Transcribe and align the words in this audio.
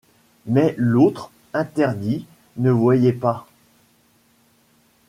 Mais 0.47 0.73
l’autre, 0.79 1.29
interdit, 1.53 2.25
ne 2.57 2.71
voyait 2.71 3.13
pas. 3.13 3.45